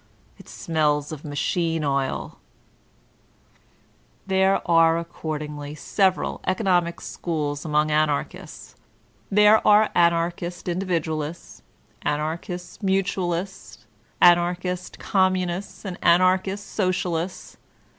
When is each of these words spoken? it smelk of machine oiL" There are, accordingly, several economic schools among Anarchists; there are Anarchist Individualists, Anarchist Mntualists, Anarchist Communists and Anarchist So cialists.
it 0.39 0.47
smelk 0.49 1.11
of 1.11 1.23
machine 1.23 1.83
oiL" 1.83 2.39
There 4.25 4.59
are, 4.67 4.97
accordingly, 4.97 5.75
several 5.75 6.41
economic 6.47 6.99
schools 6.99 7.63
among 7.65 7.91
Anarchists; 7.91 8.73
there 9.29 9.61
are 9.67 9.91
Anarchist 9.93 10.67
Individualists, 10.67 11.61
Anarchist 12.01 12.83
Mntualists, 12.83 13.85
Anarchist 14.19 14.97
Communists 14.97 15.85
and 15.85 15.99
Anarchist 16.01 16.65
So 16.65 16.89
cialists. 16.91 17.57